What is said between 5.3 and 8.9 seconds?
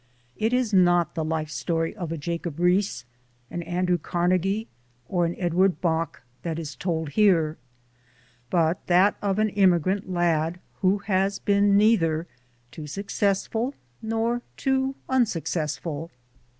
Edward Bok that is told here, but